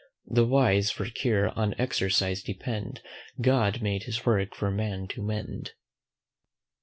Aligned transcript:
The 0.25 0.47
wise 0.47 0.89
for 0.89 1.05
cure 1.05 1.49
on 1.49 1.75
exercise 1.77 2.41
depend; 2.41 3.03
God 3.39 3.73
never 3.75 3.83
made 3.83 4.03
his 4.05 4.25
work 4.25 4.55
for 4.55 4.71
man 4.71 5.07
to 5.09 5.21
mend. 5.21 5.73